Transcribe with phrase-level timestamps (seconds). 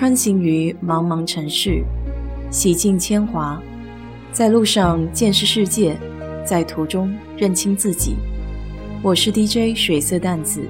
[0.00, 1.84] 穿行于茫茫城市，
[2.50, 3.60] 洗尽铅华，
[4.32, 5.94] 在路上见识世界，
[6.42, 8.16] 在途中认清自己。
[9.04, 10.66] 我是 DJ 水色淡子，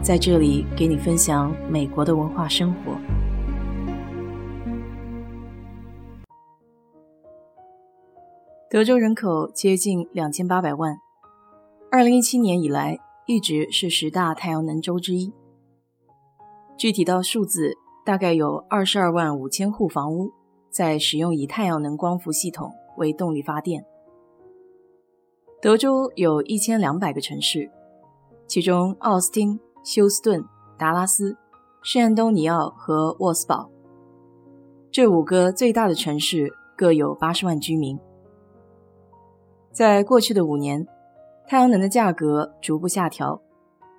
[0.00, 2.96] 在这里给你分享美国的文化生活。
[8.70, 10.96] 德州人口接近两千八百万，
[11.90, 15.32] 二零一七年以来一直是十大太阳能州之一。
[16.76, 17.76] 具体到数字。
[18.08, 20.32] 大概有二十二万五千户房屋
[20.70, 23.84] 在使用以太阳能光伏系统为动力发电。
[25.60, 27.70] 德州有一千两百个城市，
[28.46, 30.42] 其中奥斯汀、休斯顿、
[30.78, 31.36] 达拉斯、
[31.82, 33.68] 圣安东尼奥和沃斯堡
[34.90, 38.00] 这五个最大的城市各有八十万居民。
[39.70, 40.88] 在过去的五年，
[41.46, 43.42] 太阳能的价格逐步下调，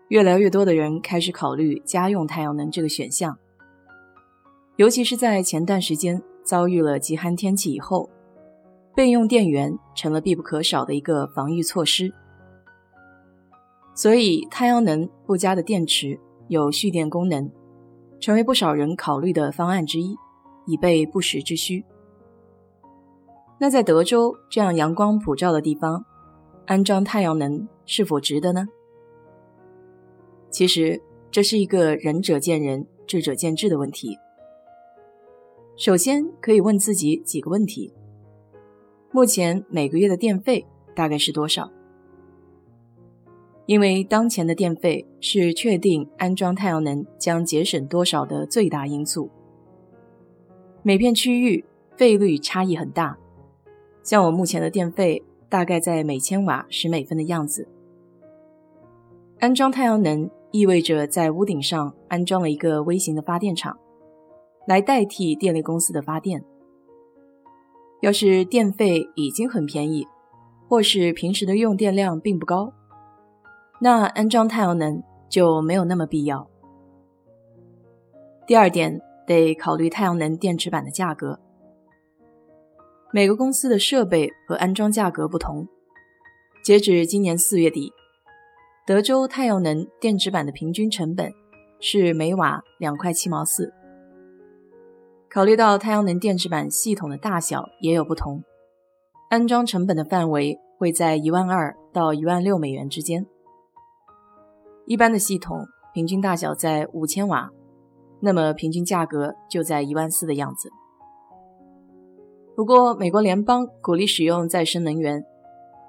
[0.07, 3.37] 越来越多的人开始考虑家用太阳能这个选项。
[4.79, 8.09] 尤其是在前段时间遭遇了极寒天气以后，
[8.95, 12.13] 备用电源成了必不可少的一个防御措施。
[13.93, 16.17] 所以，太阳能附加的电池
[16.47, 17.51] 有蓄电功能，
[18.21, 20.15] 成为不少人考虑的方案之一，
[20.65, 21.83] 以备不时之需。
[23.59, 26.05] 那在德州这样阳光普照的地方，
[26.65, 28.65] 安装太阳能是否值得呢？
[30.49, 34.17] 其实，这是一个仁者见仁，智者见智的问题。
[35.79, 37.93] 首先可以问自己几个问题：
[39.13, 41.71] 目前每个月的电费大概是多少？
[43.65, 49.29] 因为当前的电费是确定安装太阳能将节省多少的最大因素。
[50.83, 51.63] 每片区域
[51.95, 53.17] 费率差异很大，
[54.03, 57.65] 像我目前的电费大概在每千瓦十美分的样子。
[59.39, 63.79] 安装太阳能意味着在屋顶上安装了一个微型的发电厂。
[64.69, 66.45] 来代替电力公司的发电。
[68.01, 70.05] 要是电费已经很便宜，
[70.67, 72.71] 或是平时的用电量并不高，
[73.81, 76.47] 那安装太阳能就没有那么必要。
[78.45, 81.39] 第二点，得考虑太阳能电池板的价格。
[83.11, 85.67] 每个公司的设备和安装价格不同。
[86.63, 87.91] 截止今年四月底，
[88.85, 91.33] 德州太阳能电池板的平均成本
[91.79, 93.73] 是每瓦两块七毛四。
[95.31, 98.43] 考虑到太阳能电池板系统的大小也有不同，
[99.29, 103.27] 安装成本的范围会在一万二到一万六美元之间。
[104.87, 107.51] 一般的系统平均大小在五千瓦，
[108.21, 110.71] 那么平均价格就在一万四的样子。
[112.55, 115.23] 不过，美国联邦鼓励使用再生能源，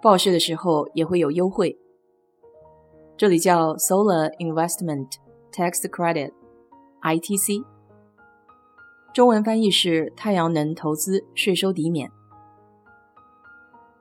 [0.02, 1.78] 报税的时候也会有优惠，
[3.16, 5.08] 这里叫 Solar Investment
[5.50, 7.64] Tax Credit（ITC）。
[9.12, 12.08] 中文翻译是太阳能投资税收抵免，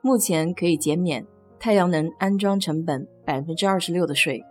[0.00, 1.26] 目前可以减免
[1.58, 4.44] 太阳能安装成本百分之二十六的税。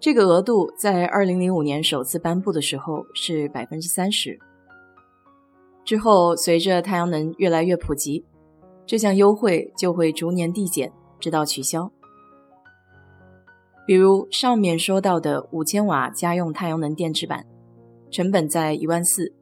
[0.00, 4.38] 这个额度在二零零五年首次颁布的时候是百分之三十，
[5.84, 8.24] 之后随着太阳能越来越普及，
[8.86, 10.90] 这项优惠就会逐年递减，
[11.20, 11.92] 直到取消。
[13.86, 17.46] 比如上面说到的五千瓦家用太阳能电池板。
[18.10, 19.32] 成本在一万四，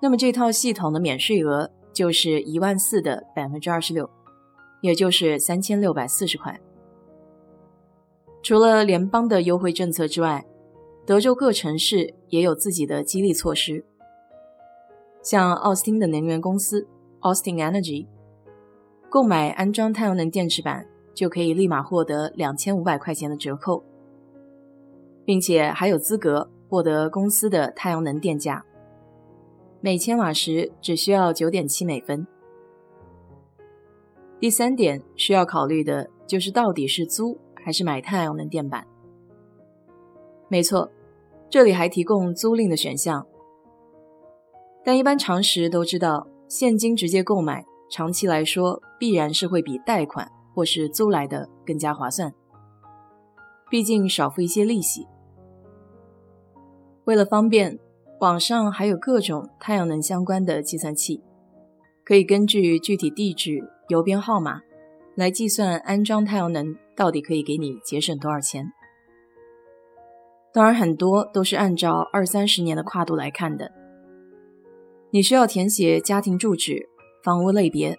[0.00, 4.08] 那么这套系统的免税额就是一万四的百分之二十六，
[4.80, 6.58] 也就是三千六百四十块。
[8.42, 10.46] 除了联邦的优惠政策之外，
[11.04, 13.84] 德州各城市也有自己的激励措施。
[15.22, 16.86] 像奥斯汀的能源公司
[17.20, 18.06] Austin Energy，
[19.10, 23.82] 购买安装太阳能电池板就可以立马获得两千五百块钱的折扣，
[25.24, 26.48] 并且还有资格。
[26.68, 28.64] 获得公司的太阳能电价，
[29.80, 32.26] 每千瓦时只需要九点七美分。
[34.38, 38.86] 第三点需要考虑的就是到底是租还是买太阳能电板。
[40.48, 40.90] 没错，
[41.50, 43.26] 这里还提供租赁的选项，
[44.84, 52.32] 但一般常识都知道，现金直接购买，长期来说必然是会比贷款或是租来的更加划算，
[53.70, 55.06] 毕竟少付一些利息。
[57.08, 57.78] 为了方便，
[58.20, 61.22] 网上还有各种太阳能相关的计算器，
[62.04, 64.60] 可以根据具体地址、邮编号码
[65.14, 68.70] 来计算安装太阳能到底可以给你节省多少钱。
[70.52, 73.72] 当然，很多都是按照二三十年的跨度来看的。
[75.10, 76.90] 你需要填写家庭住址、
[77.24, 77.98] 房屋类别，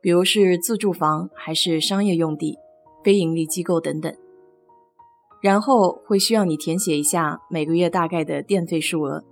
[0.00, 2.56] 比如是自住房还是商业用地、
[3.02, 4.14] 非盈利机构等等。
[5.40, 9.24] 然后会需要你填写一下每个月大概的电费数额。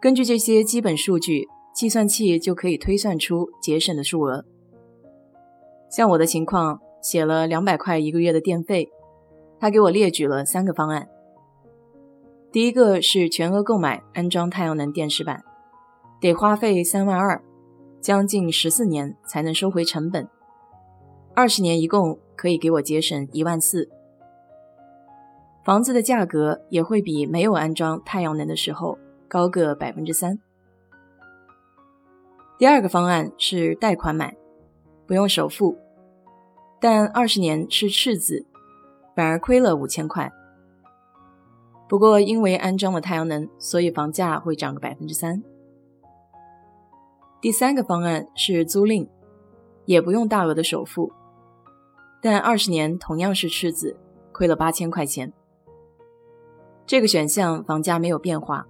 [0.00, 4.44] 根据这些基本数据，计算器就可以推算出节省的数额。
[5.90, 8.90] 像我的情况，写了两百块一个月的电费，
[9.58, 11.08] 他给我列举了三个方案。
[12.50, 15.42] 第一个是全额购买安装太阳能电池板，
[16.20, 17.42] 得花费三万二，
[18.00, 20.28] 将近十四年才能收回成本，
[21.34, 23.90] 二十年一共可以给我节省一万四。
[25.64, 30.38] 房子的价格也会比没有安装太阳能的时候高个百分之三。
[32.58, 34.36] 第二个方案是贷款买，
[35.06, 35.78] 不用首付，
[36.78, 38.44] 但二十年是赤字，
[39.16, 40.30] 反而亏了五千块。
[41.88, 45.42] 不过，因为安装了太阳能，所以房价会涨个百分之三。
[47.40, 49.08] 第三个方案是租赁，
[49.86, 51.10] 也不用大额的首付，
[52.20, 53.96] 但二十年同样是赤字，
[54.30, 55.32] 亏了八千块钱。
[56.86, 58.66] 这个选项房价没有变化，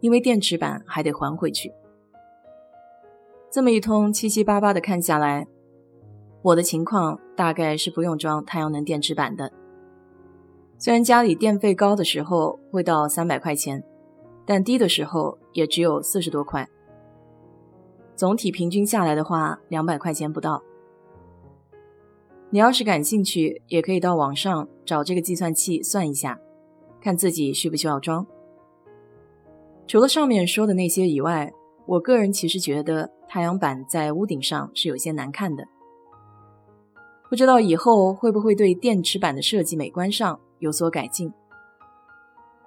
[0.00, 1.72] 因为电池板还得还回去。
[3.50, 5.46] 这么一通七七八八的看下来，
[6.42, 9.50] 我的情况大概是不用装太阳能电池板的。
[10.78, 13.82] 虽然家里电费高的时候会到三百块钱，
[14.46, 16.68] 但低的时候也只有四十多块。
[18.14, 20.62] 总体平均下来的话，两百块钱不到。
[22.50, 26.38] 你要是感兴趣，也可以到网上找这个计算器算一下，
[27.00, 28.26] 看自己需不需要装。
[29.86, 31.52] 除了上面说的那些以外，
[31.86, 35.64] 我个人其实觉得太阳板在屋顶上是有些难看的。
[37.28, 40.40] 不知道以后会不会对电池板的设计美观上。
[40.60, 41.32] 有所改进，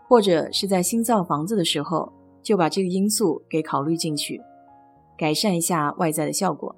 [0.07, 4.42] 或者是在新造房子的时候就把这个因素给考虑进去，
[5.18, 6.74] 改善一下外在的效果。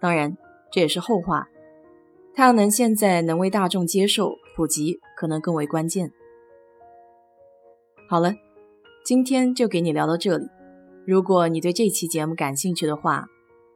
[0.00, 0.34] 当然，
[0.72, 1.46] 这也是后话。
[2.34, 6.10] 太阳能现在能为大众接受普及，可能更为关键。
[8.10, 8.34] 好了，
[9.04, 10.48] 今天就给你聊到这里。
[11.06, 13.26] 如果你对这期节目感兴趣的话，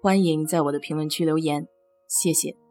[0.02, 1.68] 欢迎在我的评论区留言，
[2.08, 2.61] 谢谢。